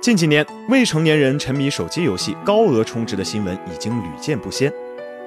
[0.00, 4.72] 近几年，未成年人沉迷手机游戏、高额充值的新闻已经屡见不鲜。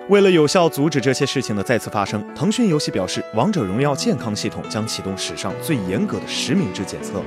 [0.07, 7.21] 为了有效阻止这些事情的再次发生，腾讯游戏表示，《王者荣耀》健康系统将启动史上最严格的实名制检测。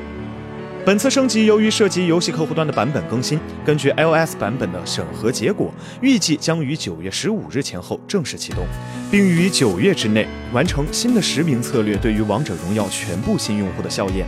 [0.87, 8.67] 本次升级由于涉及游戏客户端的版本更新，根据 iOS 版本的审核结果，预计将于九月十五日前后正式启动，
[9.11, 14.26] 并于九月之内完成新的实名策略对于《王者荣耀》全部新用户的校验。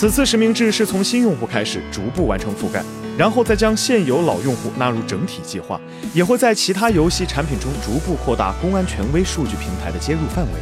[0.00, 2.82] 此次实名制是从新用户开始，逐步完成覆盖。
[3.18, 5.78] 然后再将现有老用户纳入整体计划，
[6.14, 10.52] 也会在其他游戏产品中逐步扩大公安权威数据平台的接入范围。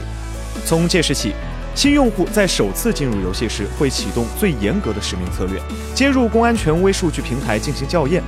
[0.66, 1.34] 从届时起，
[1.72, 5.62] 新用户在首次进入游戏时会启动最严格的实名策略，
[5.94, 8.20] 接入公安权威数据平台进行校验。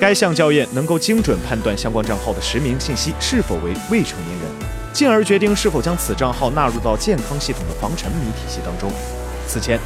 [0.00, 8.90] 该项校验能够精准判断相关账号的实名信息是否为未成年人，进而决定是否将此账号纳入到健康系统的防沉迷体系当中。
[9.46, 9.78] 此前。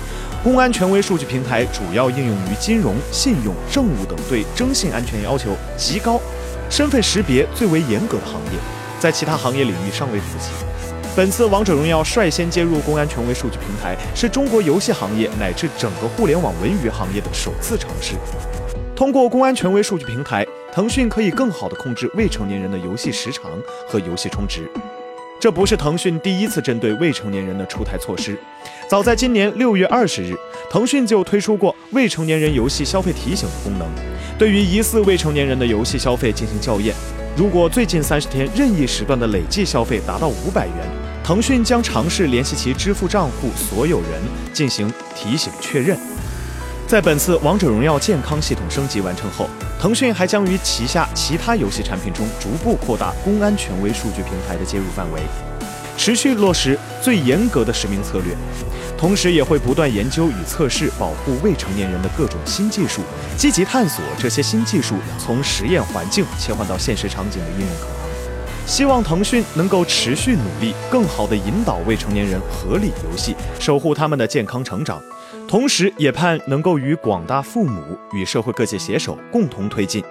[0.42, 6.20] 公安权威数据平台主要应用于金融、信用、政务等对征信安全要求极高、
[6.68, 8.58] 身份识别最为严格的行业，
[8.98, 10.48] 在其他行业领域尚未普及。
[11.14, 18.14] 本次《王者荣耀》率先接入公安权威数据平台，是中国游戏行业乃至整个互联网文娱行业的首次尝试。
[18.96, 23.44] 通过公安权威数据平台，腾讯可以更好地控制未成年人的游戏时长
[23.86, 24.68] 和游戏充值。
[25.42, 28.38] 这不是腾讯第一次针对未成年人的出台措施。
[28.88, 30.36] 早在今年六月二十日，
[30.70, 33.88] 腾讯就推出过未成年人游戏消费提醒的功能，
[34.38, 36.94] 对于疑似未成年人的游戏消费进行校验。
[37.36, 40.76] 如果最近三十天任意时段的累计消费达到五百元，
[41.24, 45.98] 腾讯将尝试联系其支付账户所有人进行提醒确认。
[46.86, 49.48] 在本次《王者荣耀》健康系统升级完成后，
[49.80, 55.22] 腾讯还将于旗下其他游戏产品中逐步扩大公安权威数据平台的接入范围，
[55.96, 58.36] 持续落实最严格的实名策略，
[58.98, 63.00] 同时也会不断研究与测试保护未成年人的各种新技术，
[63.38, 68.66] 积极探索这些新技术从实验环境切换到现实场景的应用可能。
[68.66, 75.02] 希望腾讯能够持续努力，更好地引导未成年人合理游戏，守护他们的健康成长。
[75.52, 77.82] 同时，也盼能够与广大父母
[78.14, 80.02] 与社会各界携手，共同推进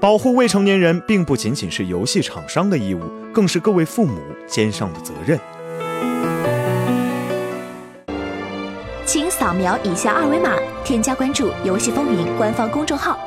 [0.00, 5.38] 保护未成年人，并不仅仅是游戏厂商的义务，更是各位父母肩上的责任。
[9.04, 13.18] 请扫描以下二维码，添加关注“游戏风云”官方公众号，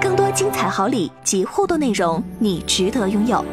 [0.00, 3.44] 更多精彩好礼及互动内容，你值得拥有。